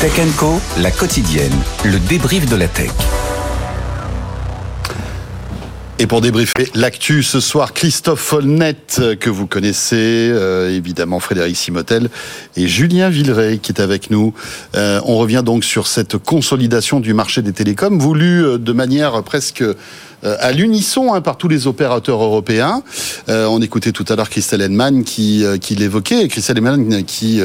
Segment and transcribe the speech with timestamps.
[0.00, 1.50] Tech Co, la quotidienne,
[1.84, 2.92] le débrief de la tech.
[5.98, 8.76] Et pour débriefer l'actu ce soir, Christophe Folnet,
[9.18, 12.10] que vous connaissez, euh, évidemment Frédéric Simotel
[12.56, 14.32] et Julien Villeray qui est avec nous.
[14.76, 19.20] Euh, on revient donc sur cette consolidation du marché des télécoms, voulue euh, de manière
[19.24, 19.64] presque
[20.22, 22.82] à l'unisson hein, par tous les opérateurs européens.
[23.28, 27.40] on écoutait tout à l'heure Christelle Henman qui, qui l'évoquait, Christelle Henman qui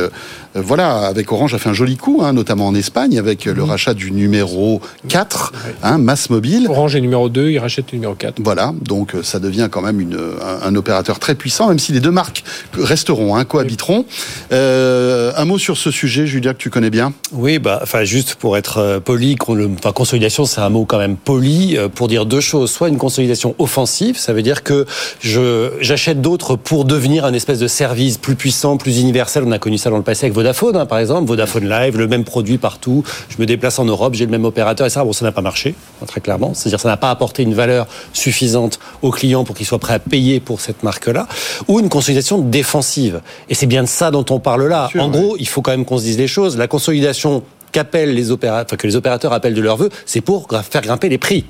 [0.56, 3.54] euh, voilà, avec Orange a fait un joli coup, hein, notamment en Espagne, avec le
[3.54, 3.64] mhm.
[3.64, 6.68] rachat du numéro 4, hein, Mass Mobile.
[6.70, 8.36] Orange est numéro 2, il rachète le numéro 4.
[8.44, 10.20] Voilà, donc euh, ça devient quand même une,
[10.62, 14.06] un, opérateur très puissant, même si les deux marques resteront, hein, cohabiteront.
[14.52, 17.14] Euh, un mot sur ce sujet, Julia, que tu connais bien?
[17.32, 21.18] Oui, bah, enfin, juste pour être euh, poli, enfin, consolidation, c'est un mot quand même
[21.18, 22.63] poli, pour dire deux choses.
[22.68, 24.86] Soit une consolidation offensive, ça veut dire que
[25.22, 29.44] j'achète d'autres pour devenir un espèce de service plus puissant, plus universel.
[29.46, 32.08] On a connu ça dans le passé avec Vodafone, hein, par exemple, Vodafone Live, le
[32.08, 33.04] même produit partout.
[33.30, 35.42] Je me déplace en Europe, j'ai le même opérateur, et ça, bon, ça n'a pas
[35.42, 35.76] marché,
[36.08, 36.54] très clairement.
[36.54, 40.00] C'est-à-dire, ça n'a pas apporté une valeur suffisante aux clients pour qu'ils soient prêts à
[40.00, 41.28] payer pour cette marque-là,
[41.68, 43.22] ou une consolidation défensive.
[43.50, 44.90] Et c'est bien de ça dont on parle là.
[44.98, 46.58] en gros, il faut quand même qu'on se dise les choses.
[46.58, 50.82] La consolidation qu'appellent les opérateurs, que les opérateurs appellent de leur vœu, c'est pour faire
[50.82, 51.46] grimper les prix.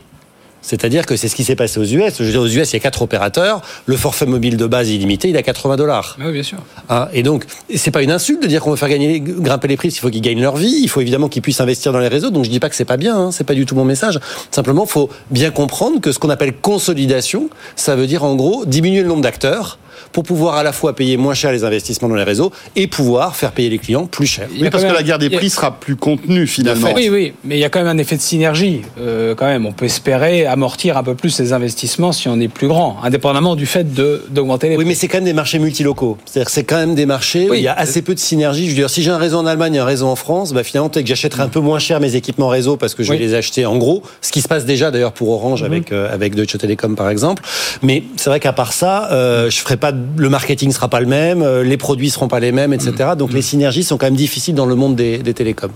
[0.64, 2.14] C'est-à-dire que c'est ce qui s'est passé aux US.
[2.18, 3.62] Je veux dire, aux US, il y a quatre opérateurs.
[3.86, 6.18] Le forfait mobile de base illimité, il a 80 dollars.
[6.20, 6.58] Oui, bien sûr.
[6.90, 9.78] Hein, et donc, c'est pas une insulte de dire qu'on veut faire gagner, grimper les
[9.78, 9.90] prix.
[9.90, 10.80] Il faut qu'ils gagnent leur vie.
[10.82, 12.32] Il faut évidemment qu'ils puissent investir dans les réseaux.
[12.32, 13.16] Donc, je dis pas que c'est pas bien.
[13.16, 14.20] Hein, c'est pas du tout mon message.
[14.50, 19.02] Simplement, faut bien comprendre que ce qu'on appelle consolidation, ça veut dire en gros diminuer
[19.02, 19.78] le nombre d'acteurs
[20.12, 23.36] pour pouvoir à la fois payer moins cher les investissements dans les réseaux et pouvoir
[23.36, 24.48] faire payer les clients plus cher.
[24.60, 26.90] Oui, parce que la guerre des prix sera plus contenue finalement.
[26.96, 28.82] Oui, oui, mais il y a quand même un effet de synergie.
[29.00, 32.48] Euh, quand même, on peut espérer amortir un peu plus ces investissements si on est
[32.48, 34.84] plus grand, indépendamment du fait d'augmenter les prix.
[34.84, 36.18] Oui, mais c'est quand même des marchés multilocaux.
[36.26, 38.66] C'est-à-dire c'est quand même des marchés où il y a assez peu de synergie.
[38.66, 40.64] Je veux dire, si j'ai un réseau en Allemagne et un réseau en France, bah,
[40.64, 43.18] finalement, peut-être que j'achèterai un peu moins cher mes équipements réseau parce que je vais
[43.18, 44.04] les acheter en gros.
[44.22, 45.72] Ce qui se passe déjà d'ailleurs pour Orange mhm.
[45.72, 47.44] avec, euh, avec Deutsche Telekom par exemple.
[47.82, 51.08] Mais c'est vrai qu'à part ça, euh, je ferai pas le marketing sera pas le
[51.08, 52.94] même, euh, les produits seront pas les mêmes, etc.
[53.14, 53.16] Mm.
[53.18, 55.72] Donc les synergies sont quand même difficiles dans le monde des, télécoms.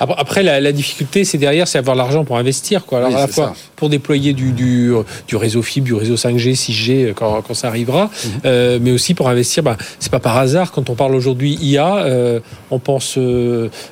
[0.00, 2.84] Après, la, difficulté, c'est derrière, c'est avoir l'argent pour investir.
[2.86, 2.98] Quoi.
[2.98, 7.42] Alors, à la fois pour déployer du, du, réseau fibre, du réseau 5G, 6G, quand,
[7.42, 8.28] quand ça arrivera, mm-hmm.
[8.44, 9.62] euh, mais aussi pour investir.
[9.62, 13.18] Bah, c'est pas par hasard, quand on parle aujourd'hui IA, euh, on pense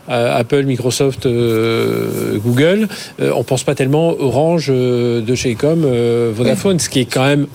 [0.09, 2.89] à Apple, Microsoft, Google,
[3.21, 5.87] on pense pas tellement Orange, de chez Com,
[6.35, 7.47] Vodafone, ce qui est quand même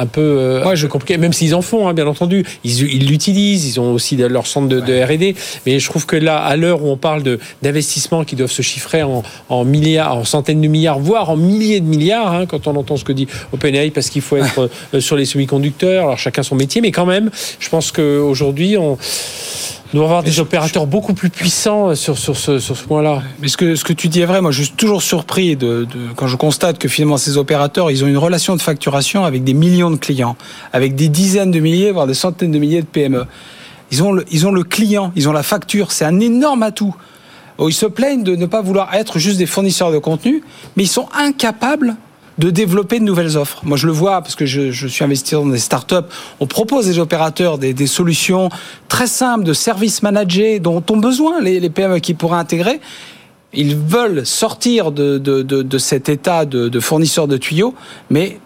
[0.00, 2.44] un peu euh, je compliqué, même s'ils en font, hein, bien entendu.
[2.64, 5.34] Ils l'utilisent, ils ont aussi leur centre de, R&D.
[5.66, 7.22] Mais je trouve que là, à l'heure où on parle
[7.62, 11.86] d'investissements qui doivent se chiffrer en, milliards, en centaines de milliards, voire en milliers de
[11.86, 15.16] milliards, hein, quand on entend ce que dit OpenAI, parce qu'il faut être euh, sur
[15.16, 18.96] les semi-conducteurs, alors chacun son métier, mais quand même, je pense qu'aujourd'hui, on
[19.92, 23.22] nous avoir des opérateurs beaucoup plus puissants sur, sur ce, sur ce point-là.
[23.40, 24.40] Mais ce que, ce que tu dis est vrai.
[24.40, 28.04] Moi, je suis toujours surpris de, de, quand je constate que finalement ces opérateurs, ils
[28.04, 30.36] ont une relation de facturation avec des millions de clients,
[30.72, 33.26] avec des dizaines de milliers, voire des centaines de milliers de PME.
[33.90, 35.90] Ils ont le, ils ont le client, ils ont la facture.
[35.90, 36.94] C'est un énorme atout.
[37.58, 40.42] Oh, ils se plaignent de ne pas vouloir être juste des fournisseurs de contenu,
[40.76, 41.96] mais ils sont incapables
[42.40, 43.60] de développer de nouvelles offres.
[43.64, 46.08] Moi, je le vois parce que je, suis investisseur dans des startups.
[46.40, 48.48] On propose des opérateurs des, solutions
[48.88, 52.80] très simples de services managés dont ont besoin les, PME qui pourraient intégrer.
[53.52, 57.74] Ils veulent sortir de, de, de, cet état de, de fournisseurs de tuyaux,
[58.08, 58.38] mais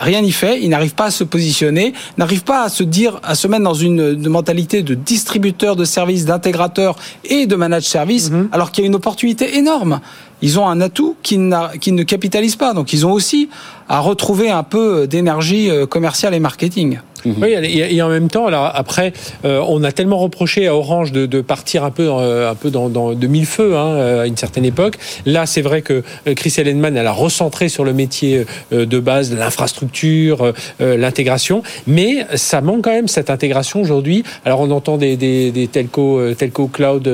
[0.00, 3.34] rien n'y fait, ils n'arrivent pas à se positionner, n'arrivent pas à se dire, à
[3.34, 8.48] se mettre dans une, mentalité de distributeur de services, d'intégrateur et de manage service, mhm.
[8.52, 10.00] alors qu'il y a une opportunité énorme
[10.44, 11.40] ils ont un atout qui,
[11.80, 12.74] qui ne capitalise pas.
[12.74, 13.48] Donc ils ont aussi
[13.88, 16.98] à retrouver un peu d'énergie euh, commerciale et marketing.
[17.24, 17.34] Mhm.
[17.40, 19.12] Oui, et, en même temps, alors après,
[19.44, 22.70] euh, on a tellement reproché à Orange de, de partir un peu, euh, un peu
[22.70, 24.98] dans, dans, de mille feux hein, euh, à une certaine époque.
[25.24, 26.02] Là, c'est vrai que
[26.36, 32.82] Chris Ellenman, elle a recentré sur le métier de base, l'infrastructure, l'intégration, mais ça manque
[32.84, 34.24] quand même cette intégration aujourd'hui.
[34.44, 37.08] Alors, on entend des, des, des telco, telco cloud,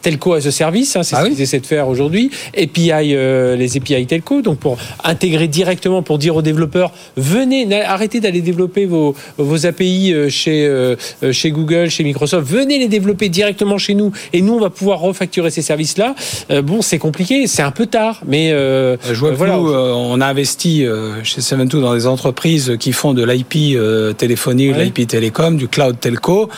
[0.00, 2.30] telco as a service, hein, c'est ah ce qu'ils essaient de faire aujourd'hui.
[2.56, 3.14] API,
[3.56, 8.86] les API telco, donc pour intégrer directement, pour dire aux développeurs, venez, arrêtez d'aller développer
[8.86, 13.78] vos, vos API euh, chez, euh, euh, chez Google, chez Microsoft, venez les développer directement
[13.78, 16.14] chez nous et nous, on va pouvoir refacturer ces services-là.
[16.62, 19.56] bon, c'est compliqué, c'est un peu tard, mais je vois que voilà.
[19.56, 20.84] nous, on a investi
[21.22, 23.76] chez Seven2 dans des entreprises qui font de l'IP
[24.16, 26.48] téléphonie, de l'IP télécom, du cloud telco,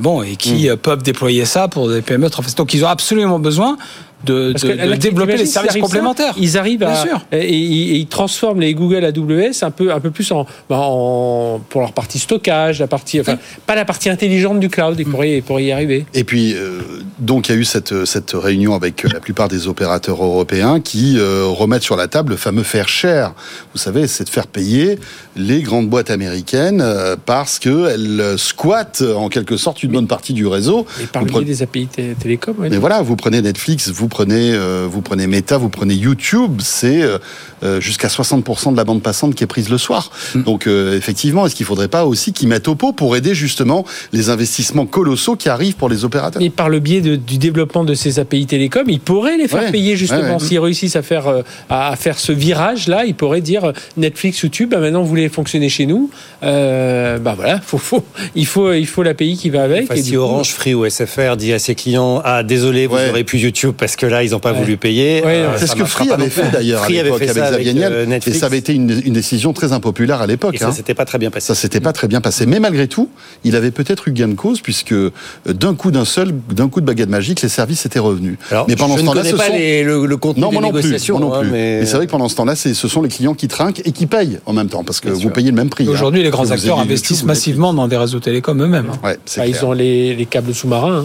[0.00, 0.76] bon, et qui mm.
[0.76, 2.28] peuvent déployer ça pour des PME.
[2.56, 3.76] Donc, ils ont absolument besoin
[4.24, 6.34] de, de, développer les services complémentaires.
[6.36, 10.44] ils arrivent à Et, ils transforment les Google AWS un peu un peu plus en,
[10.68, 14.96] bah, en pour leur partie stockage, la partie enfin pas la partie intelligente du cloud.
[14.98, 16.04] Ils pourraient, pourraient y arriver.
[16.14, 16.80] Et puis euh,
[17.18, 21.16] donc il y a eu cette cette réunion avec la plupart des opérateurs européens qui
[21.18, 23.34] euh, remettent sur la table le fameux faire cher.
[23.72, 24.98] Vous savez, c'est de faire payer
[25.36, 30.32] les grandes boîtes américaines euh, parce que elles squattent en quelque sorte une bonne partie
[30.32, 30.86] du réseau.
[31.00, 31.88] Et par le des API
[32.18, 32.56] télécom.
[32.58, 37.02] Mais voilà, vous prenez Netflix, vous prenez, euh, vous prenez Meta, vous prenez YouTube, c'est
[37.02, 37.18] euh,
[37.62, 40.10] euh, jusqu'à 60% de la bande passante qui est prise le soir.
[40.34, 40.42] Mm.
[40.42, 43.84] Donc effectivement, est-ce qu'il ne faudrait pas aussi qu'ils mettent au pot pour aider justement
[44.12, 46.42] les investissements colossaux qui arrivent pour les opérateurs?
[46.42, 49.96] Et par le biais du développement de ces API télécom, ils pourraient les faire payer
[49.96, 50.38] justement.
[50.38, 55.02] S'ils réussissent à faire, à faire ce virage-là, ils pourraient dire Netflix, YouTube, bah maintenant
[55.02, 56.10] vous voulez fonctionner chez nous,
[56.42, 58.04] bah voilà, faut, faut,
[58.34, 59.90] il faut, il faut l'API qui va avec.
[59.90, 63.38] et si Orange, Free ou SFR dit à ses clients, ah désolé, vous n'aurez plus
[63.38, 65.22] YouTube parce que là, ils n'ont pas voulu payer.
[65.24, 67.92] Euh, c'est ce que Free avait fait d'ailleurs à l'époque avec Xavier Niel.
[67.92, 70.54] Euh, et ça avait été une, décision très impopulaire à l'époque.
[70.54, 70.72] Et ça hein.
[70.72, 71.48] s'était pas très bien passé.
[71.48, 72.46] Ça s'était pas très bien passé.
[72.46, 73.10] Mais malgré tout,
[73.44, 75.10] il avait peut-être eu gain de cause puisque euh,
[75.46, 78.38] d'un coup d'un seul, d'un coup de baguette magique, les services étaient revenus.
[78.68, 81.18] mais pendant ce temps-là, ce pas le, contenu non, des négociations.
[81.18, 81.50] non plus.
[81.50, 84.06] mais, c'est vrai que pendant ce temps-là, ce sont les clients qui trinquent et qui
[84.06, 85.84] payent en même temps parce que vous payez le même prix.
[85.86, 85.90] Hein.
[85.90, 88.92] Aujourd'hui, les grands acteurs investissent massivement dans des réseaux télécoms eux-mêmes.
[89.02, 89.14] Hein.
[89.44, 91.04] Ils ont les câbles sous-marins.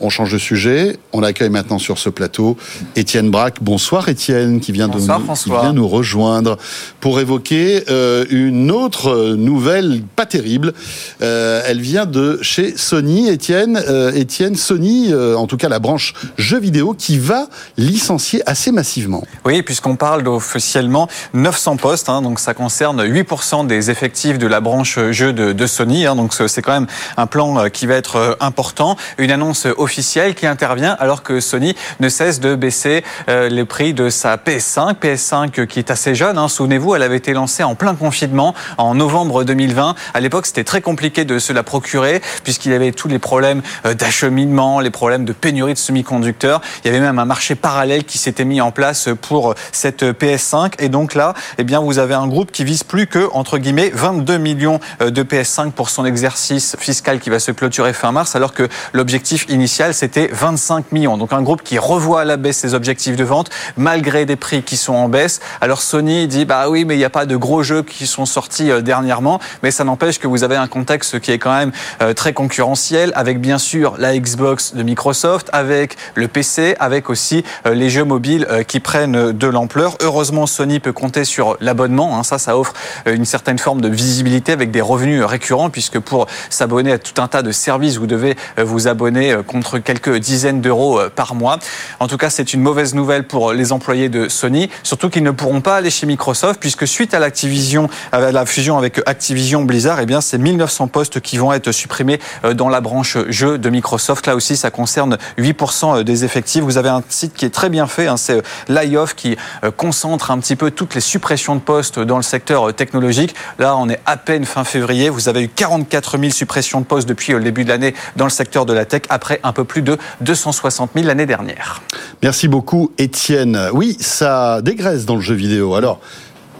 [0.00, 0.98] On change de sujet.
[1.12, 2.56] On accueille maintenant sur ce plateau
[2.96, 3.62] Étienne Braque.
[3.62, 6.58] Bonsoir Étienne, qui vient, de nous, qui vient nous rejoindre
[7.00, 10.74] pour évoquer euh, une autre nouvelle pas terrible.
[11.22, 13.28] Euh, elle vient de chez Sony.
[13.28, 17.46] Étienne, euh, Étienne Sony, en tout cas la branche jeux vidéo, qui va
[17.78, 19.24] licencier assez massivement.
[19.44, 22.08] Oui, puisqu'on parle d'officiellement 900 postes.
[22.08, 26.06] Hein, donc ça concerne 8% des effectifs de la branche jeux de, Sony.
[26.06, 28.96] Hein, donc c'est quand même un plan qui va être important.
[29.18, 33.94] Une annonce officiel qui intervient alors que Sony ne cesse de baisser euh, les prix
[33.94, 34.96] de sa PS5.
[34.96, 36.48] PS5 qui est assez jeune, hein.
[36.48, 39.94] souvenez-vous, elle avait été lancée en plein confinement en novembre 2020.
[40.12, 43.62] À l'époque, c'était très compliqué de se la procurer puisqu'il y avait tous les problèmes
[43.84, 46.60] euh, d'acheminement, les problèmes de pénurie de semi-conducteurs.
[46.82, 50.72] Il y avait même un marché parallèle qui s'était mis en place pour cette PS5.
[50.80, 53.92] Et donc là, eh bien, vous avez un groupe qui vise plus que, entre guillemets,
[53.94, 58.34] 22 millions euh, de PS5 pour son exercice fiscal qui va se clôturer fin mars,
[58.34, 61.16] alors que l'objectif initial c'était 25 millions.
[61.16, 64.62] Donc un groupe qui revoit à la baisse ses objectifs de vente, malgré des prix
[64.62, 65.40] qui sont en baisse.
[65.60, 68.26] Alors Sony dit, bah oui, mais il n'y a pas de gros jeux qui sont
[68.26, 71.72] sortis euh, dernièrement, mais ça n'empêche que vous avez un contexte qui est quand même
[72.00, 77.44] euh, très concurrentiel, avec bien sûr la Xbox de Microsoft, avec le PC, avec aussi
[77.66, 79.96] euh, les jeux mobiles qui prennent de l'ampleur.
[80.00, 82.18] Heureusement, Sony peut compter sur l'abonnement.
[82.18, 82.22] Hein.
[82.22, 82.72] Ça, ça offre
[83.06, 87.28] une certaine forme de visibilité avec des revenus récurrents, puisque pour s'abonner à tout un
[87.28, 91.58] tas de services, vous devez vous abonner contre quelques dizaines d'euros euh, par mois.
[92.00, 95.30] En tout cas, c'est une mauvaise nouvelle pour les employés de Sony, surtout qu'ils ne
[95.30, 100.00] pourront pas aller chez Microsoft, puisque suite à l'Activision, à la fusion avec Activision Blizzard,
[100.00, 103.70] eh bien, c'est 1900 postes qui vont être supprimés euh, dans la branche jeux de
[103.70, 104.26] Microsoft.
[104.26, 106.62] Là aussi, ça concerne 8% euh, des effectifs.
[106.62, 109.36] Vous avez un site qui est très bien fait, hein, c'est Layoff qui
[109.76, 113.34] concentre un petit peu toutes les suppressions de postes dans le secteur technologique.
[113.58, 115.08] Là, on est à peine fin février.
[115.10, 118.30] Vous avez eu 44 000 suppressions de postes depuis le début de l'année dans le
[118.30, 121.82] secteur de la tech, après un peu plus de 260 000 l'année dernière.
[122.22, 123.70] Merci beaucoup, Étienne.
[123.72, 125.74] Oui, ça dégraisse dans le jeu vidéo.
[125.74, 126.00] Alors,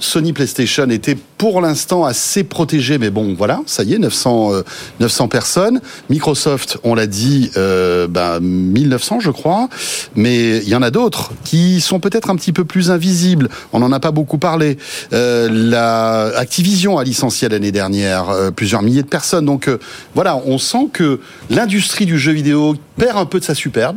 [0.00, 4.52] Sony PlayStation était pour l'instant assez protégé, mais bon, voilà, ça y est, 900,
[5.00, 5.80] 900 euh, personnes.
[6.10, 9.68] Microsoft, on l'a dit, euh, ben, 1900, je crois,
[10.14, 13.48] mais il y en a d'autres qui sont peut-être un petit peu plus invisibles.
[13.72, 14.78] On n'en a pas beaucoup parlé.
[15.12, 19.46] Euh, la Activision a licencié l'année dernière euh, plusieurs milliers de personnes.
[19.46, 19.70] Donc
[20.14, 23.96] voilà, on sent que l'industrie du jeu vidéo perd un peu de sa superbe.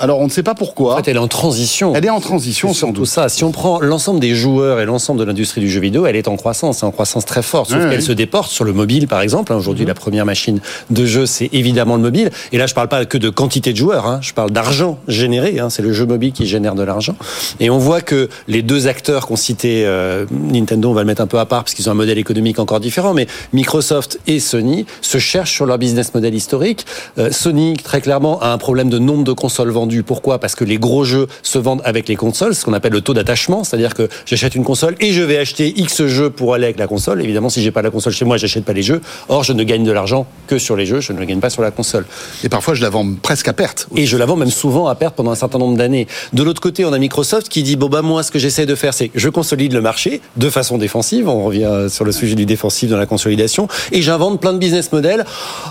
[0.00, 0.94] Alors on ne sait pas pourquoi.
[0.94, 1.92] En fait, elle est en transition.
[1.94, 3.28] Elle est en transition, sans tout ça.
[3.28, 6.28] Si on prend l'ensemble des joueurs et l'ensemble de l'industrie du jeu vidéo, elle est
[6.28, 7.70] en croissance, en croissance très forte.
[7.70, 9.52] Sauf qu'elle se déporte sur le mobile, par exemple.
[9.52, 9.88] Aujourd'hui, mhm.
[9.88, 12.30] la première machine de jeu, c'est évidemment le mobile.
[12.52, 14.06] Et là, je parle pas que de quantité de joueurs.
[14.06, 14.20] Hein.
[14.22, 15.58] Je parle d'argent généré.
[15.58, 15.70] Hein.
[15.70, 17.16] C'est le jeu mobile qui génère de l'argent.
[17.60, 21.22] Et on voit que les deux acteurs qu'on citait, euh, Nintendo, on va le mettre
[21.22, 24.40] un peu à part parce qu'ils ont un modèle économique encore différent, mais Microsoft et
[24.40, 26.86] Sony se cherchent sur leur business model historique.
[27.18, 30.38] Euh, Sony, très clairement, a un problème de nombre de consoles vendues pourquoi?
[30.38, 33.14] Parce que les gros jeux se vendent avec les consoles, ce qu'on appelle le taux
[33.14, 36.78] d'attachement, c'est-à-dire que j'achète une console et je vais acheter X jeux pour aller avec
[36.78, 37.22] la console.
[37.22, 39.00] Évidemment, si j'ai pas la console chez moi, j'achète pas les jeux.
[39.28, 41.50] Or, je ne gagne de l'argent que sur les jeux, je ne le gagne pas
[41.50, 42.06] sur la console.
[42.44, 43.88] Et parfois, je la vends presque à perte.
[43.96, 46.06] Et je la vends même souvent à perte pendant un certain nombre d'années.
[46.32, 48.74] De l'autre côté, on a Microsoft qui dit bon bah moi, ce que j'essaie de
[48.74, 51.28] faire, c'est je consolide le marché de façon défensive.
[51.28, 54.92] On revient sur le sujet du défensif dans la consolidation et j'invente plein de business
[54.92, 55.24] models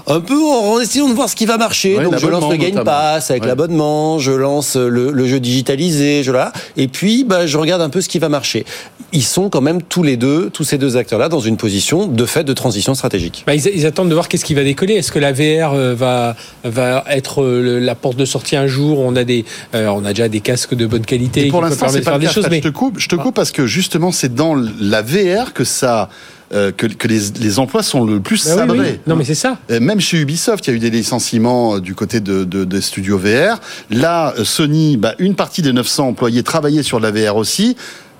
[0.07, 1.97] un peu en essayant de voir ce qui va marcher.
[1.99, 6.51] Donc je lance le Game Pass avec l'abonnement je lance le, jeu digitalisé, je là,
[6.75, 8.65] et puis bah, je regarde un peu ce qui va marcher.
[9.13, 12.25] Ils sont quand même tous les deux, tous ces deux acteurs-là, dans une position de
[12.25, 13.43] fait de transition stratégique.
[13.47, 14.95] Bah, ils, attendent de voir qu'est-ce qui va décoller.
[14.95, 18.99] Est-ce que la VR euh, va va être euh, la porte de sortie un jour?
[18.99, 21.47] On a des, euh, on a déjà des casques de bonne qualité.
[21.47, 22.47] Et pour l'instant, c'est pas des choses.
[22.49, 22.57] Mais...
[22.57, 26.09] Je te coupe, je te coupe parce que justement, c'est dans la VR que ça
[26.53, 29.01] euh, que, que les, les, emplois sont le plus bah sabrés.
[29.05, 29.57] Non, mais c'est ça.
[29.69, 32.63] Euh, même chez Ubisoft, il y a eu des licenciements euh, du côté de, de,
[32.63, 33.59] des studios VR.
[33.91, 37.75] Là, Sony, bah, une partie des 900 employés travaillaient sur la VR aussi.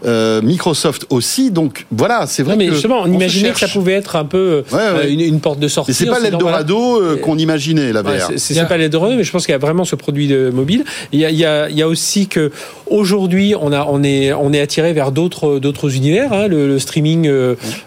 [0.05, 1.49] Euh, Microsoft aussi.
[1.49, 4.63] Donc voilà, c'est vrai mais que justement, on, imaginait que ça pouvait être un peu
[4.71, 5.89] euh, Une, une, porte de sortie.
[5.89, 8.31] Mais c'est pas l'Eldorado euh, qu'on imaginait la VR.
[8.35, 10.85] c'est pas l'Eldorado, mais je pense qu'il y a vraiment ce produit de mobile.
[11.11, 12.51] Il y a, il y a, il y a aussi que
[12.85, 16.31] aujourd'hui, on a, on est, on est attiré vers d'autres, d'autres univers.
[16.31, 16.47] Hein.
[16.47, 17.27] Le, streaming,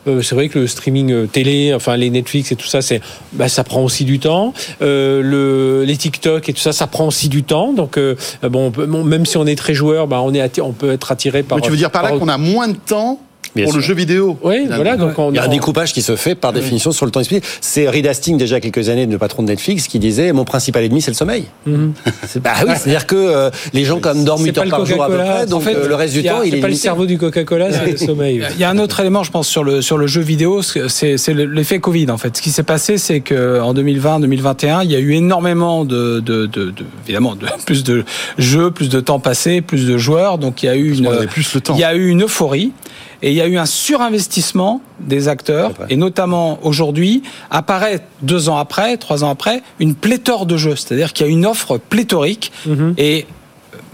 [0.07, 3.01] c'est vrai que le streaming télé, enfin les Netflix et tout ça, c'est,
[3.35, 4.53] bah, ça prend aussi du temps.
[4.81, 7.73] le, les TikTok et tout ça, ça prend aussi du temps.
[7.73, 8.01] Donc
[8.43, 8.73] bon,
[9.05, 11.57] même si on est très joueur, bah, on est, on peut être attiré par.
[11.57, 13.21] Mais tu veux dire par là qu'on a moins de temps
[13.55, 14.39] pour le jeu vidéo.
[14.43, 14.97] Oui, voilà.
[14.97, 17.47] Donc il y a un découpage qui se fait par définition sur le temps expliqué.
[17.61, 21.01] C'est Reed Hastings, déjà quelques années, le patron de Netflix, qui disait Mon principal ennemi,
[21.03, 21.45] c'est le sommeil.
[21.67, 21.93] Mhm.
[22.43, 25.09] bah oui, c'est-à-dire que euh, les gens, quand même, dorment 8 heures par jour à
[25.09, 26.61] peu près, donc en fait, euh, le reste du temps, il est.
[26.61, 28.43] pas le cerveau du Coca-Cola, c'est le sommeil.
[28.55, 31.17] Il y a un autre élément, je pense, sur le, sur le jeu vidéo, c'est
[31.29, 32.37] l'effet Covid, en fait.
[32.37, 36.47] Ce qui s'est passé, c'est qu'en 2020, 2021, il y a eu énormément de, de,
[36.47, 36.73] de,
[37.05, 38.05] évidemment, de, plus de
[38.39, 41.55] jeux, plus de temps passé, plus de joueurs, donc il y a eu une, plus
[41.55, 41.75] le temps.
[41.75, 42.73] il y a eu une euphorie.
[43.23, 48.57] Et il y a eu un surinvestissement des acteurs, et notamment aujourd'hui, apparaît deux ans
[48.57, 50.77] après, trois ans après, une pléthore de jeux.
[50.77, 52.95] C'est-à-dire qu'il y a une offre pléthorique mhm.
[52.97, 53.27] et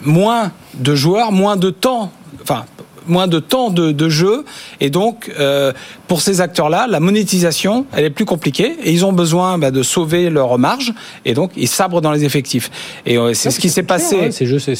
[0.05, 2.65] moins de joueurs, moins de temps, enfin
[3.07, 4.45] moins de temps de, de jeu
[4.81, 5.73] et donc euh,
[6.09, 9.83] pour ces acteurs-là, la monétisation elle est plus compliquée et ils ont besoin bah, de
[9.83, 10.93] sauver leur marge
[11.25, 12.71] et donc ils sabrent dans les effectifs
[13.05, 14.31] et euh, c'est ce qui s'est passé.
[14.31, 14.75] Ces jeux, c'est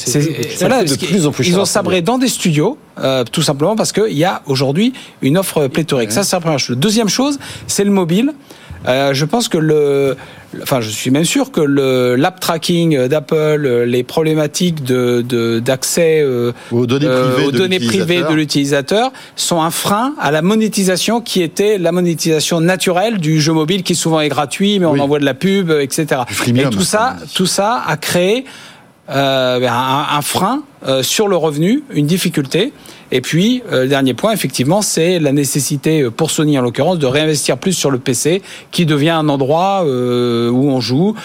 [0.59, 3.91] voilà, de plus en plus Ils ont sabré dans des studios euh, tout simplement parce
[3.91, 6.11] qu'il y a aujourd'hui une offre pléthorique.
[6.11, 6.75] Ça c'est la première chose.
[6.75, 8.33] La deuxième chose, c'est le mobile.
[8.87, 10.15] Euh, je pense que le,
[10.61, 16.53] enfin, je suis même sûr que le l'app tracking d'Apple, les problématiques de d'accès euh,
[16.71, 21.21] aux données privées, aux de, données privées de l'utilisateur sont un frein à la monétisation
[21.21, 25.19] qui était la monétisation naturelle du jeu mobile qui souvent est gratuit, mais on envoie
[25.19, 26.21] de la pub, etc.
[26.47, 28.45] Et tout ça, tout ça a créé
[29.09, 32.73] euh, un, un, frein euh, sur le revenu, une difficulté.
[33.11, 36.99] Et puis, euh, le dernier point, effectivement, c'est la nécessité, euh, pour Sony en l'occurrence,
[36.99, 41.15] de réinvestir plus sur le PC, qui devient un endroit euh, où on joue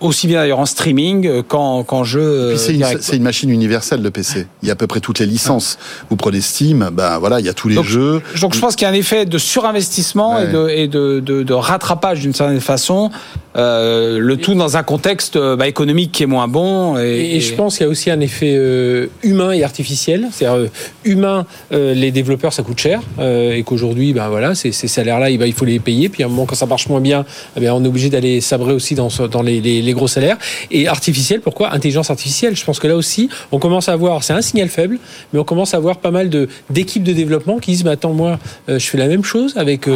[0.00, 2.54] aussi bien d'ailleurs en streaming qu'en qu jeu.
[2.56, 4.46] c'est une, une, machine universelle le PC.
[4.62, 5.78] Il y a à peu près toutes les licences.
[6.10, 8.20] Vous prenez Steam, ben voilà, il y a tous les jeux.
[8.42, 11.42] Donc je pense qu'il y a un effet de surinvestissement et, de, et de, de,
[11.42, 13.10] de rattrapage d'une certaine façon
[13.56, 16.98] euh, le tout dans un contexte euh, bah, économique qui est moins bon.
[16.98, 20.28] Et, je pense qu'il y a aussi un effet euh, humain et artificiel.
[20.30, 20.70] C'est-à-dire,
[21.04, 23.00] humain, les développeurs, ça coûte cher.
[23.20, 26.08] et qu'aujourd'hui, ben, voilà, ces, ces salaires-là, il, il, faut les payer.
[26.08, 27.24] Puis à un moment, quand ça marche moins bien,
[27.60, 30.36] eh on est obligé d'aller sabrer aussi dans, dans les, les, les, gros salaires.
[30.70, 31.72] Et artificiel, pourquoi?
[31.72, 32.56] Intelligence artificielle.
[32.56, 34.98] Je pense que là aussi, on commence à voir, c'est un signal faible,
[35.32, 36.30] mais on commence à voir pas mal
[36.70, 39.86] d'équipes de, développement qui disent, mais attends, moi, je fais la même chose avec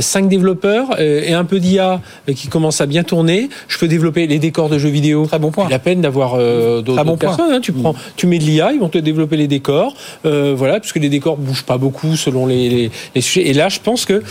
[0.00, 2.00] cinq développeurs et un peu d'IA
[2.34, 5.26] qui commence à bien tourné, je peux développer les décors de jeux vidéo.
[5.26, 5.68] Très bon point.
[5.68, 7.52] La peine d'avoir euh, d'autres personnes.
[7.52, 7.60] Hein.
[7.60, 9.94] Tu prends, tu mets de l'IA, ils vont te développer les décors.
[10.26, 13.48] Euh, voilà, puisque les décors bougent pas beaucoup selon les, les sujets.
[13.48, 14.22] Et là, je pense que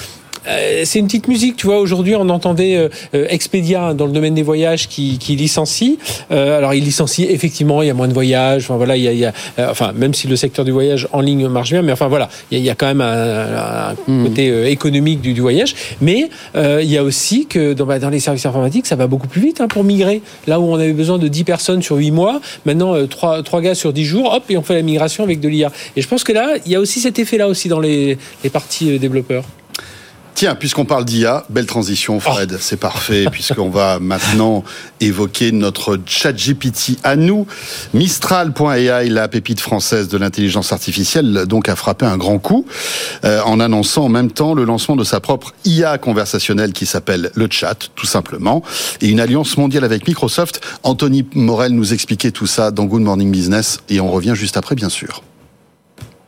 [0.83, 1.79] c'est une petite musique, tu vois.
[1.79, 5.99] Aujourd'hui, on entendait euh, euh, Expedia dans le domaine des voyages qui, qui licencie.
[6.29, 8.63] alors, il licencie effectivement, il y a moins de voyages.
[8.63, 11.07] Enfin voilà, il y a, il y a enfin même si le secteur du voyage
[11.11, 14.23] en ligne marche bien, mais enfin voilà, il y a, quand même un, hmm.
[14.23, 15.75] côté économique du, du, voyage.
[16.01, 19.27] Mais il y a aussi que dans, bah, dans, les services informatiques, ça va beaucoup
[19.27, 20.21] plus vite hein, pour migrer.
[20.47, 23.75] Là où on avait besoin de 10 personnes sur 8 mois, maintenant 3, 3 gars
[23.75, 25.71] sur 10 jours, hop, et on fait la migration avec de l'IA.
[25.95, 28.49] Et je pense que là, il y a aussi cet effet-là aussi dans les, les
[28.49, 29.43] parties développeurs.
[30.37, 32.57] Tiens, puisqu'on parle d'IA, belle transition, Fred, oh.
[32.61, 34.63] c'est parfait, puisqu'on va maintenant
[34.99, 37.47] évoquer notre chat GPT à nous.
[37.95, 42.67] Mistral.ai, la pépite française de l'intelligence artificielle, donc a frappé un grand coup
[43.25, 47.31] euh, en annonçant en même temps le lancement de sa propre IA conversationnelle qui s'appelle
[47.33, 48.61] le chat, tout simplement,
[49.01, 50.61] et une alliance mondiale avec Microsoft.
[50.83, 54.75] Anthony Morel nous expliquait tout ça dans Good Morning Business, et on revient juste après,
[54.75, 55.23] bien sûr.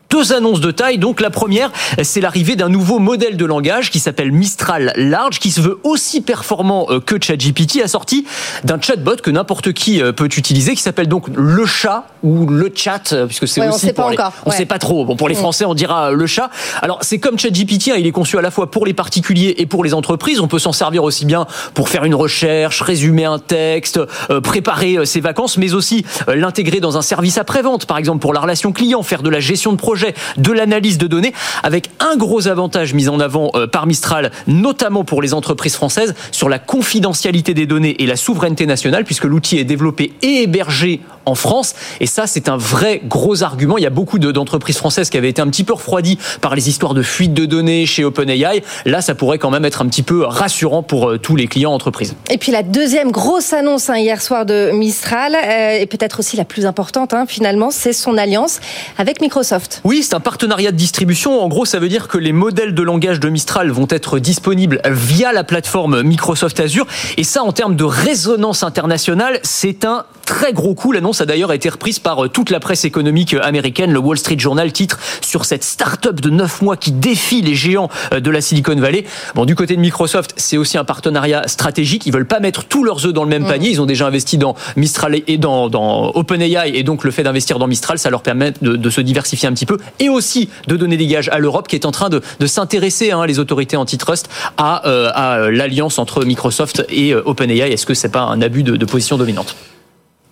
[0.10, 0.98] Deux annonces de taille.
[0.98, 5.52] Donc la première, c'est l'arrivée d'un nouveau modèle de langage qui s'appelle Mistral Large, qui
[5.52, 8.26] se veut aussi performant euh, que ChatGPT, assorti
[8.64, 12.72] d'un chatbot que n'importe qui euh, peut utiliser, qui s'appelle donc le chat ou le
[12.74, 13.94] chat, euh, puisque c'est aussi on pour sait les...
[13.94, 14.34] pas encore.
[14.46, 14.56] on Ouais.
[14.58, 15.06] sait pas trop.
[15.06, 15.40] Bon, pour les Mm.
[15.40, 16.50] Français, on dira le chat.
[16.82, 19.66] Alors c'est comme ChatGPT, hein, il est conçu à la fois pour les particuliers et
[19.68, 20.40] pour les entreprises.
[20.40, 24.00] On peut s'en servir aussi bien pour faire une recherche, résumer un texte,
[24.44, 28.72] préparer ses vacances, mais aussi l'intégrer dans un service après-vente, par exemple pour la relation
[28.72, 29.99] client, faire de la gestion de projet,
[30.38, 35.04] de l'analyse de données, avec un gros avantage mis en avant euh, par Mistral, notamment
[35.04, 39.58] pour les entreprises françaises, sur la confidentialité des données et la souveraineté nationale, puisque l'outil
[39.58, 41.74] est développé et hébergé en France.
[42.00, 43.78] Et ça, c'est un vrai gros argument.
[43.78, 46.56] Il y a beaucoup de- d'entreprises françaises qui avaient été un petit peu refroidies par
[46.56, 48.64] les histoires de fuite de données chez OpenAI.
[48.86, 51.72] Là, ça pourrait quand même être un petit peu rassurant pour euh, tous les clients
[51.74, 52.16] entreprises.
[52.30, 56.36] Et puis la deuxième grosse annonce hein, hier soir de Mistral, euh, et peut-être aussi
[56.38, 58.60] la plus importante hein, finalement, c'est son alliance
[58.98, 59.82] avec Microsoft.
[59.84, 61.42] Oui, c'est un partenariat de distribution.
[61.42, 64.82] En gros, ça veut dire que les modèles de langage de Mistral vont être disponibles
[64.86, 66.88] via la plateforme Microsoft Azure.
[67.18, 70.92] Et ça, en termes de résonance internationale, c'est un très gros coup.
[70.92, 73.92] L'annonce a d'ailleurs été reprise par euh, toute la presse économique euh, américaine.
[73.92, 77.90] Le Wall Street Journal titre sur cette start-up de 9 mois qui défie les géants
[78.14, 79.06] euh, de la Silicon Valley.
[79.36, 82.06] Bon, du côté de Microsoft, c'est aussi un partenariat stratégique.
[82.06, 83.70] Ils veulent pas mettre tous leurs œufs dans le même panier.
[83.70, 86.72] Ils ont déjà investi dans Mistral et dans, dans OpenAI.
[86.76, 89.54] Et donc, le fait d'investir dans Mistral, ça leur permet de, de se diversifier un
[89.54, 92.22] petit peu et aussi de donner des gages à l'Europe qui est en train de,
[92.40, 97.72] de s'intéresser, hein, les autorités antitrust, à, euh, à l'alliance entre Microsoft et OpenAI.
[97.72, 99.56] Est-ce que c'est pas un abus de, de position dominante?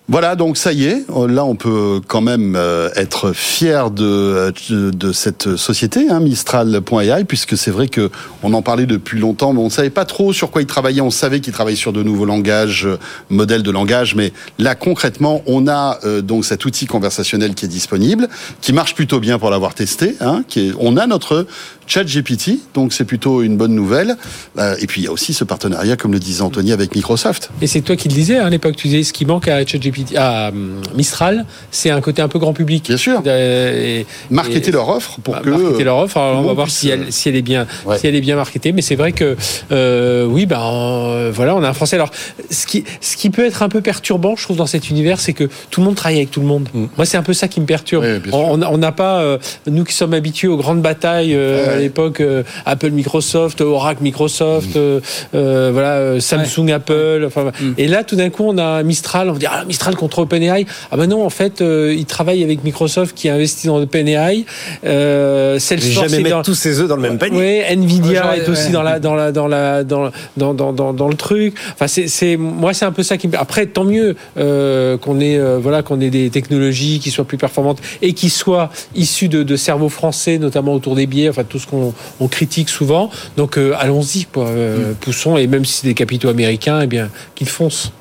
[0.09, 4.89] Voilà, donc ça y est, là on peut quand même euh, être fier de, de,
[4.89, 8.09] de cette société, hein, Mistral.ai, puisque c'est vrai que
[8.41, 11.01] on en parlait depuis longtemps, mais on ne savait pas trop sur quoi ils travaillaient.
[11.01, 12.97] On savait qu'ils travaillaient sur de nouveaux langages, euh,
[13.29, 17.67] modèles de langage, mais là concrètement, on a euh, donc cet outil conversationnel qui est
[17.67, 18.29] disponible,
[18.61, 20.15] qui marche plutôt bien pour l'avoir testé.
[20.21, 21.45] Hein, qui est, on a notre
[21.88, 24.15] chat GPT, donc c'est plutôt une bonne nouvelle.
[24.58, 27.50] Euh, et puis il y a aussi ce partenariat, comme le disait Anthony, avec Microsoft.
[27.62, 29.65] Et c'est toi qui le disais hein, à l'époque, tu disais ce qui manque à
[29.65, 32.86] ChatGPT, à hum, Mistral, c'est un côté un peu grand public.
[32.88, 33.22] Bien sûr.
[33.25, 36.17] Euh, et- Marketer et- leur offre pour bah, que marketer leur offre.
[36.17, 37.98] Alors, le on va voir puisse, si elle, si elle est bien, Ouais.
[37.98, 38.72] si elle est bien marketée.
[38.74, 39.36] Mais c'est vrai que
[39.72, 41.96] euh, oui, ben euh, voilà, on a un Français.
[41.96, 42.12] Alors,
[42.51, 45.34] ce qui, ce qui peut être un peu perturbant, je trouve, dans cet univers, c'est
[45.34, 46.67] que tout le monde travaille avec tout le monde.
[46.98, 48.06] Moi, c'est un peu ça qui me perturbe.
[48.34, 51.76] On n'a pas, euh, nous qui sommes habitués aux grandes batailles euh, Ouais.
[51.77, 54.77] À l'époque, euh, Apple, Microsoft, Oracle, Microsoft, Mm.
[54.77, 55.00] euh,
[55.36, 57.24] euh, voilà, euh, Samsung, Apple.
[57.25, 59.29] Enfin, et là, tout d'un coup, on a Mistral.
[59.29, 60.65] On dit ah, Mistral contre OpenAI.
[60.91, 64.46] Ah ben non, en fait, euh, ils travaillent avec Microsoft qui a investi dans OpenAI.
[64.85, 67.63] Euh, Salesforce Jamais mettre dans- tous ses œufs dans le même panier.
[67.68, 68.72] oui, Nvidia Ouais, est aussi ouais.
[68.72, 71.55] dans la dans la dans la dans dans dans dans, dans le truc.
[71.74, 73.37] Enfin, c'est c'est moi c'est un peu ça qui me.
[73.37, 77.37] Après, tant mieux euh, qu'on ait euh, voilà qu'on ait des technologies qui soient plus
[77.37, 81.29] performantes et qui soient issues de, de cerveaux français, notamment autour des biais.
[81.29, 83.10] Enfin, tout ce qu'on on critique souvent.
[83.38, 84.48] Donc, euh, allons-y, quoi.
[84.48, 87.92] Euh, Poussons et même si c'est des capitaux américains, eh bien qu'ils foncent.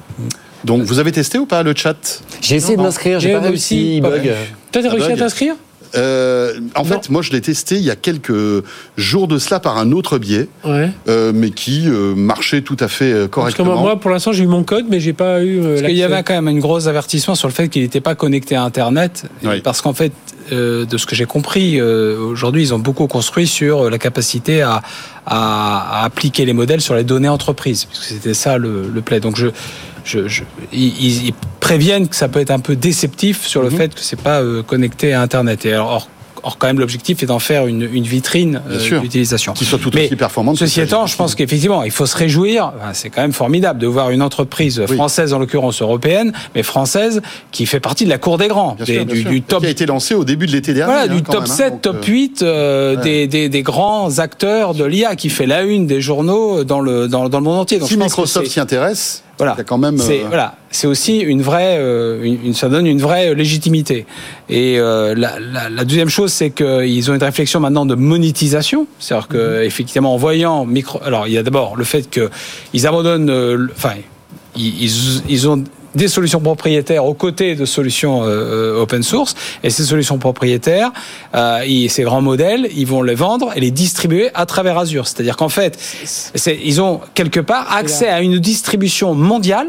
[0.65, 2.23] Donc, vous avez testé ou pas le chat?
[2.41, 4.23] J'ai essayé de m'inscrire, j'ai pas réussi, pas- bug.
[4.25, 4.33] Toi,
[4.73, 5.19] t'as Ça réussi à bug.
[5.19, 5.55] t'inscrire?
[5.95, 6.85] Euh, En Non.
[6.85, 8.33] fait, moi, je l'ai testé il y a quelques
[8.97, 10.91] jours de cela par un autre biais, Ouais.
[11.09, 13.31] euh, mais qui euh, marchait tout à fait euh, Parce que
[13.63, 13.77] correctement.
[13.81, 15.61] moi, pour l'instant, j'ai eu mon code, mais j'ai pas eu.
[15.63, 18.01] euh, Parce qu'il y avait quand même un gros avertissement sur le fait qu'il n'était
[18.01, 19.25] pas connecté à Internet.
[19.45, 19.61] Oui.
[19.63, 20.13] Parce qu'en fait,
[20.53, 24.63] de ce que j'ai compris, euh, aujourd'hui, ils ont beaucoup construit sur euh, la capacité
[24.63, 24.83] à,
[25.27, 27.85] à, à appliquer les modèles sur les données entreprises.
[27.87, 29.21] Parce que c'était ça le, le play.
[29.21, 29.49] Donc, je,
[30.05, 33.95] je, je- ils, ils préviennent que ça peut être un peu déceptif sur le fait
[33.95, 35.67] que c'est pas euh, connecté à Internet.
[35.67, 36.09] Et alors, or,
[36.47, 39.53] or, quand même, l'objectif est d'en faire une, une vitrine euh, d'utilisation.
[39.53, 40.57] qui soit tout Mais aussi performante.
[40.57, 42.73] Ceci étant, je pense qu'effectivement, il faut se réjouir.
[42.93, 44.95] C'est quand même formidable de voir une entreprise Oui.
[44.97, 49.05] française, en l'occurrence européenne, mais française, qui fait partie de la cour des grands, Bien
[49.05, 49.61] des- sûr, du, top.
[49.61, 50.93] qui a été lancé au début de l'été dernier.
[50.95, 53.03] Voilà, hein, du top même, hein, 7, donc, top euh, 8 euh, ouais.
[53.03, 57.09] des, des, des grands acteurs de l'IA qui fait la une des journaux dans le,
[57.09, 57.79] dans, dans le monde entier.
[57.79, 59.55] Donc, Si je pense que Microsoft s'y intéresse, voilà.
[59.55, 59.99] il y a quand même.
[59.99, 64.07] C'est euh, voilà, c'est aussi une vraie, euh, une, ça donne une vraie légitimité.
[64.49, 68.87] Et euh, la, la, la deuxième chose, c'est qu'ils ont une réflexion maintenant de monétisation,
[68.99, 72.31] c'est-à-dire que effectivement, en voyant micro, alors il y a d'abord le fait que
[72.73, 73.95] ils abandonnent, euh, enfin,
[74.57, 75.63] ils, ils, ils ont
[75.97, 79.35] des solutions propriétaires aux côtés de solutions euh, euh, open source.
[79.65, 80.93] Et ces solutions propriétaires,
[81.35, 85.09] euh, ces grands modèles, ils vont les vendre et les distribuer à travers Azure.
[85.09, 85.79] C'est-à-dire qu'en fait,
[86.63, 89.69] ils ont quelque part accès à une distribution mondiale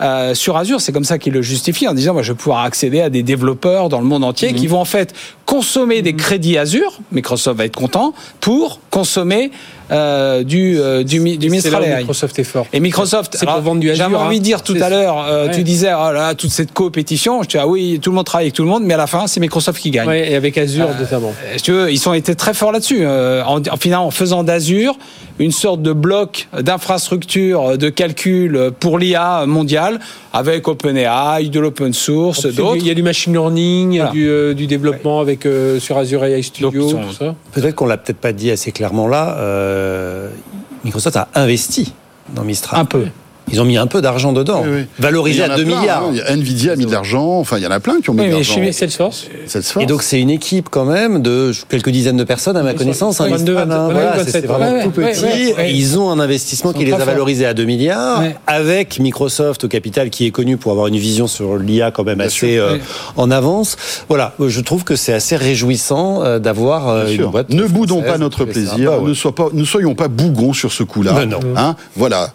[0.00, 0.80] euh, sur Azure.
[0.80, 3.22] C'est comme ça qu'ils le justifient en disant moi je vais pouvoir accéder à des
[3.22, 4.58] développeurs dans le monde entier Mhm.
[4.58, 5.14] qui vont en fait
[5.46, 6.98] consommer des crédits Azure.
[7.12, 9.52] Microsoft va être content pour consommer
[9.90, 11.96] euh, du euh, du, du là où.
[11.98, 12.66] Microsoft est fort.
[12.72, 14.38] Et Microsoft, C'est pour vendre du Azure, J'avais envie hein.
[14.40, 15.54] de dire tout C'est- à l'heure, euh, Ouais.
[15.54, 17.42] tu disais oh là, toute cette coopétition.
[17.42, 19.06] Je dis ah oui, tout le monde travaille avec tout le monde, mais à la
[19.06, 20.08] fin c'est Microsoft qui gagne.
[20.08, 21.32] Ouais, et avec Azure Euh, notamment.
[21.56, 22.98] Si tu veux, ils ont été très forts là-dessus.
[23.02, 24.96] euh, en, en, finalement, en faisant d'Azure
[25.38, 29.98] une sorte de bloc d'infrastructure de calcul pour l'IA mondiale,
[30.32, 32.76] avec OpenAI, de l'open source, d'autres.
[32.76, 34.10] Il y a du machine learning, Voilà.
[34.12, 37.34] du, euh, du développement avec euh, sur Azure AI Studio, Donc, ils sont- tout ça.
[37.52, 39.36] Peut-être qu'on l'a peut-être pas dit assez clairement là.
[39.74, 40.30] Euh,
[40.84, 41.92] Microsoft a investi
[42.34, 42.80] dans Mistral.
[42.80, 43.06] Un peu.
[43.52, 44.84] Ils ont mis un peu d'argent dedans, Oui, oui.
[44.98, 46.04] valorisé à a 2 plein, milliards.
[46.04, 46.34] hein.
[46.34, 47.38] Nvidia a mis de l'argent.
[47.38, 48.54] Enfin, il y en a plein qui ont mis Oui, de mais l'argent.
[48.54, 49.26] chez Salesforce.
[49.46, 49.82] Salesforce.
[49.82, 53.20] Et donc c'est une équipe quand même de quelques dizaines de personnes à ma connaissance.
[53.20, 55.22] hein, 22, Mistral, 22, voilà, 27, c'est vraiment ouais, tout petit.
[55.24, 55.70] ouais, ouais.
[55.70, 58.34] Et Ils ont un investissement qui les a valorisés à 2 milliards, Ouais.
[58.46, 62.18] avec Microsoft au capital qui est connu pour avoir une vision sur l'IA quand même
[62.18, 62.80] Bien assez sûr, euh, ouais.
[63.16, 63.76] en avance.
[64.08, 67.30] Voilà, je trouve que c'est assez réjouissant euh, d'avoir euh, Bien une sûr.
[67.30, 67.50] boîte.
[67.50, 71.26] Ne boudons pas notre plaisir, Bah ne, soyons pas bougons sur ce coup-là.
[71.26, 71.40] Non.
[71.56, 72.30] Hein voilà.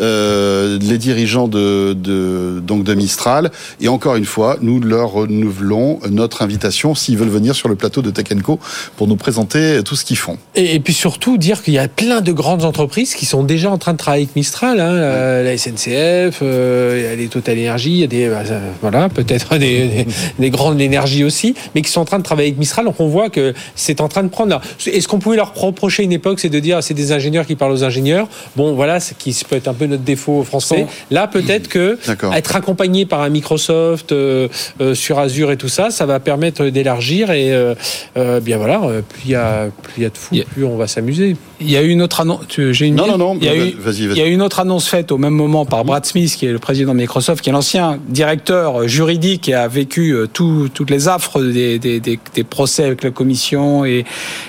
[0.00, 3.50] Euh, les dirigeants de, de, donc de Mistral.
[3.80, 8.02] Et encore une fois, nous leur renouvelons notre invitation s'ils veulent venir sur le plateau
[8.02, 8.58] de Tech Co
[8.96, 10.38] pour nous présenter tout ce qu'ils font.
[10.54, 13.70] Et, et puis surtout dire qu'il y a plein de grandes entreprises qui sont déjà
[13.70, 17.28] en train de travailler avec Mistral, hein, la, la SNCF, euh, il y a les
[17.28, 18.42] Total Energy, il y a des bah,
[18.80, 20.06] voilà peut-être des, des,
[20.38, 22.84] des grandes énergies aussi, mais qui sont en train de travailler avec Mistral.
[22.84, 24.60] Donc on voit que c'est en train de prendre.
[24.86, 27.72] Est-ce qu'on pouvait leur reprocher une époque, c'est de dire c'est des ingénieurs qui parlent
[27.72, 28.28] aux ingénieurs?
[28.56, 30.86] Bon voilà, ce qui peut être un peu notre défaut français.
[31.10, 31.98] Là peut-être que
[32.34, 34.48] être accompagné par un Microsoft euh,
[34.80, 37.74] euh, sur Azure et tout ça, ça va permettre d'élargir et euh,
[38.16, 40.44] euh, bien voilà, plus il y a plus il y a de fous, Yeah.
[40.52, 41.36] plus on va s'amuser.
[41.60, 42.40] Il y a eu une autre annonce.
[42.56, 44.16] J'ai une Non, non, non, Il y a eu, vas-y, vas-y.
[44.16, 46.46] il y a eu une autre annonce faite au même moment par Brad Smith, qui
[46.46, 50.90] est le président de Microsoft, qui est l'ancien directeur juridique et a vécu tout- toutes
[50.90, 54.04] les affres des, des, des, des procès avec la Commission et,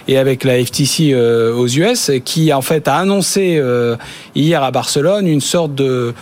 [0.08, 3.96] et avec la FTC euh, aux US, et qui en fait a annoncé euh,
[4.36, 4.85] hier à Barcelone
[5.22, 6.14] une sorte de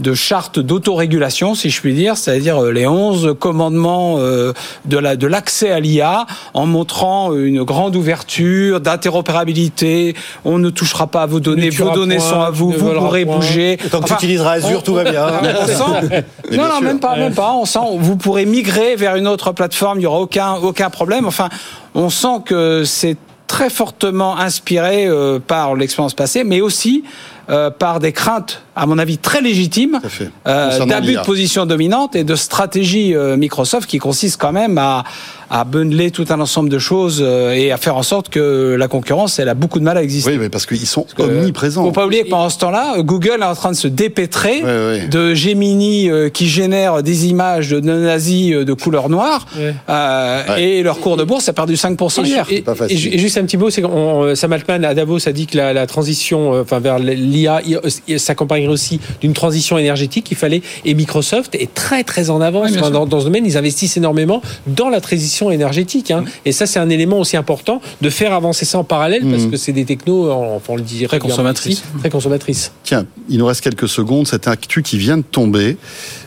[0.00, 4.52] de charte d'autorégulation, si je puis dire, c'est-à-dire euh, les 11 commandements euh,
[4.84, 10.14] de la de l'accès à l'IA, en montrant une grande ouverture, d'interopérabilité.
[10.44, 13.24] On ne touchera pas à vos données, vos données point, sont à vous, vous pourrez
[13.26, 13.36] point.
[13.38, 13.76] bouger.
[13.90, 15.26] Tant que Enfin, tu utiliseras Azure, on- tout va bien.
[15.62, 16.08] on sent- non,
[16.50, 17.52] bien non, même pas, même pas.
[17.54, 21.26] On sent, vous pourrez migrer vers une autre plateforme, il n'y aura aucun, aucun problème.
[21.26, 21.48] Enfin,
[21.96, 23.16] on sent que c'est
[23.48, 27.02] très fortement inspiré euh, par l'expérience passée, mais aussi
[27.50, 30.00] euh, par des craintes, à mon avis, très légitimes
[30.46, 35.04] euh, d'abus de position dominante et de stratégie euh, Microsoft qui consiste quand même à,
[35.50, 38.88] à bundler tout un ensemble de choses euh, et à faire en sorte que la
[38.88, 40.30] concurrence, elle a beaucoup de mal à exister.
[40.32, 41.84] Oui, mais parce qu'ils sont Euh, omniprésents.
[41.84, 44.62] Faut pas oublier que pendant ce temps-là, Google est en train de se dépêtrer
[45.10, 49.46] de Gemini euh, qui génère des images de nazis de couleur noire
[49.88, 52.46] euh, et leur cours de bourse a perdu 5% hier.
[52.88, 55.72] Et, juste un petit mot, c'est que Sam Altman à Davos a dit que la,
[55.72, 60.28] la transition, enfin vers l'IA, il- il s'accompagnerait aussi d'une transition énergétique.
[60.30, 63.46] Il fallait et Microsoft est très très en avance Enfin, dans, dans ce domaine.
[63.46, 66.10] Ils investissent énormément dans la transition énergétique.
[66.10, 66.24] Hein.
[66.44, 69.50] Et ça, c'est un élément aussi important de faire avancer ça en parallèle parce Mhm.
[69.50, 71.78] que c'est des technos, enfin, on le dit Très consommatrices.
[71.78, 72.72] ici, très consommatrices.
[72.84, 74.26] Tiens, il nous reste quelques secondes.
[74.26, 75.76] Cette actu qui vient de tomber.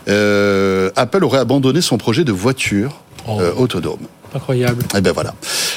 [0.08, 3.38] Euh, Apple aurait abandonné son projet de voiture Oh.
[3.40, 4.00] euh, autonome.
[4.34, 4.84] Incroyable.
[4.98, 5.34] Eh ben voilà.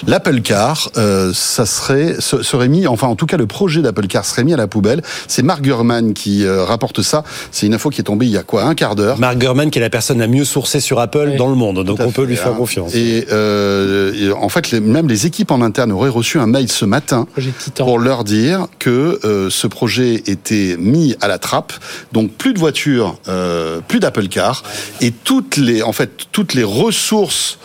[0.06, 4.06] L'Apple Car, euh, ça serait se- serait mis, enfin en tout cas le projet d'Apple
[4.06, 5.02] Car serait mis à la poubelle.
[5.28, 7.24] C'est Mark Gurman qui euh, rapporte ça.
[7.50, 9.18] C'est une info qui est tombée il y a quoi un quart d'heure?
[9.18, 11.36] Mark Gurman, qui est la personne la mieux sourcée sur Apple Oui.
[11.36, 12.56] dans le monde, donc on peut lui faire hein.
[12.56, 12.94] confiance.
[12.94, 16.68] Et, euh, et en fait, les- même les équipes en interne auraient reçu un mail
[16.68, 17.84] ce matin Projet Titan.
[17.84, 21.72] pour leur dire que euh, ce projet était mis à la trappe.
[22.12, 24.62] Donc plus de voitures, euh, plus d'Apple Car
[25.00, 27.58] et toutes les, en fait, toutes les ressources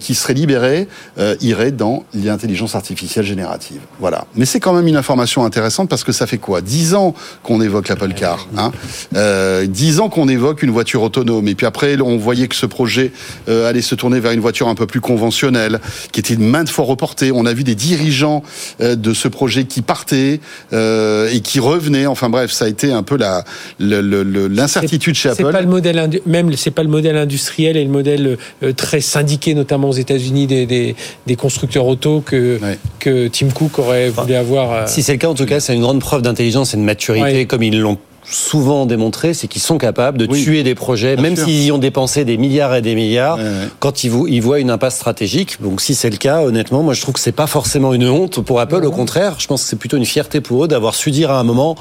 [0.00, 0.88] qui seraient libérées
[1.18, 3.80] euh, iraient dans l'intelligence artificielle générative.
[4.00, 4.26] Voilà.
[4.34, 6.60] Mais c'est quand même une information intéressante parce que ça fait quoi?
[6.60, 8.72] Dix ans qu'on évoque l'Apple Car, hein?
[9.16, 11.48] Euh, Dix ans qu'on évoque une voiture autonome.
[11.48, 13.12] Et puis après, on voyait que ce projet
[13.48, 15.80] euh, allait se tourner vers une voiture un peu plus conventionnelle,
[16.12, 17.30] qui était maintes fois reportée.
[17.32, 18.42] On a vu des dirigeants
[18.80, 20.40] euh, de ce projet qui partaient
[20.72, 22.06] euh, et qui revenaient.
[22.06, 23.44] Enfin bref, ça a été un peu la
[23.78, 25.52] l'incertitude chez C'est Apple.
[25.52, 29.54] pas le modèle même c'est pas le modèle industriel et le modèle euh, très syndiqué
[29.54, 32.78] notamment aux États-Unis des, des, des constructeurs auto que Ouais.
[32.98, 34.72] que Tim Cook aurait voulu avoir.
[34.72, 36.82] euh, Si c'est le cas, en tout cas, c'est une grande preuve d'intelligence et de
[36.82, 37.44] maturité, Ouais.
[37.46, 37.98] comme ils l'ont
[38.30, 40.42] souvent démontré, c'est qu'ils sont capables de Oui.
[40.42, 43.68] tuer des projets, même s'ils y ont dépensé des milliards et des milliards, Ouais, ouais.
[43.80, 45.62] quand ils, vo- ils voient une impasse stratégique.
[45.62, 48.40] Donc si c'est le cas, honnêtement, moi je trouve que c'est pas forcément une honte
[48.40, 51.10] pour Apple, au contraire, je pense que c'est plutôt une fierté pour eux d'avoir su
[51.10, 51.74] dire à un moment,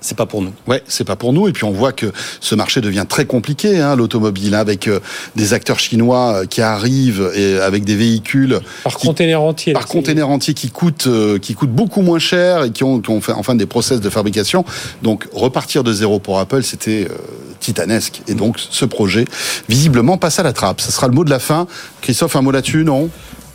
[0.00, 0.52] c'est pas pour nous.
[0.66, 1.48] Ouais, c'est pas pour nous.
[1.48, 5.00] Et puis on voit que ce marché devient très compliqué, hein, l'automobile, hein, avec euh,
[5.36, 9.86] des acteurs chinois euh, qui arrivent et avec des véhicules par qui, container entier, par
[9.86, 13.20] container entier qui coûtent euh, qui coûtent beaucoup moins cher et qui ont, qui ont
[13.20, 14.64] fait enfin des process de fabrication.
[15.02, 17.14] Donc repartir de zéro pour Apple, c'était euh,
[17.60, 18.22] titanesque.
[18.28, 19.24] Et donc ce projet
[19.68, 20.80] visiblement passe à la trappe.
[20.80, 21.66] Ce sera le mot de la fin.
[22.00, 23.10] Christophe, un mot là-dessus, non?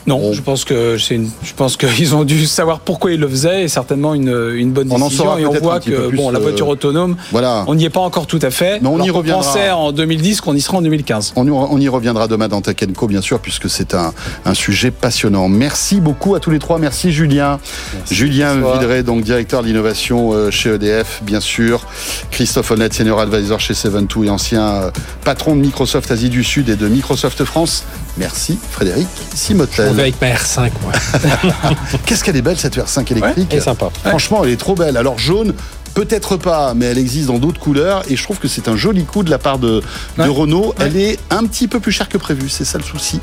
[0.07, 0.33] Non, on...
[0.33, 3.63] je pense que c'est une, je pense qu'ils ont dû savoir pourquoi ils le faisaient
[3.63, 5.29] et certainement une, une bonne on décision.
[5.29, 7.63] En et on voit que bon, la voiture autonome, voilà.
[7.67, 8.79] on n'y est pas encore tout à fait.
[8.81, 9.43] Mais on y reviendra.
[9.43, 11.33] Pensait en 2010 qu'on y sera en 2015.
[11.35, 14.13] On, on y reviendra demain dans Tech Co, bien sûr, puisque c'est un,
[14.45, 15.49] un, sujet passionnant.
[15.49, 16.79] Merci beaucoup à tous les trois.
[16.79, 17.59] Merci Julien.
[17.93, 18.15] Merci.
[18.15, 21.85] Julien Villeray, donc directeur de l'innovation chez EDF, bien sûr.
[22.31, 24.91] Christophe Honnête, senior advisor chez Seven2 et ancien
[25.23, 27.83] patron de Microsoft Asie du Sud et de Microsoft France.
[28.17, 29.89] Merci Frédéric Simotel.
[29.89, 30.91] On va avec ma R5 moi.
[32.05, 33.51] Qu'est-ce qu'elle est belle cette R5 électrique.
[33.51, 33.89] Ouais, sympa.
[34.05, 34.97] Franchement, elle est trop belle.
[34.97, 35.53] Alors jaune,
[35.95, 39.05] Peut-être pas, mais elle existe dans d'autres couleurs et je trouve que c'est un joli
[39.05, 39.81] coup de la part de.
[40.17, 40.67] Renault.
[40.67, 40.73] Ouais.
[40.79, 43.21] Elle est un petit peu plus chère que prévu, c'est ça le souci.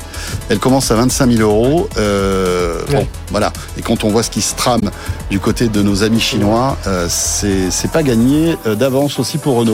[0.49, 1.87] Elle commence à 25 000 euros.
[1.97, 2.95] Euh, ouais.
[2.95, 3.53] Bon, voilà.
[3.77, 4.89] Et quand on voit ce qui se trame
[5.29, 9.71] du côté de nos amis chinois, euh, c'est pas gagné d'avance aussi pour Renault.